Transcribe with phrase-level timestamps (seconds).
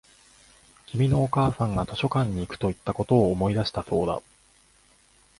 [0.87, 4.19] 君のお母さんが図書館に行くと言ったことを思い出したそうだ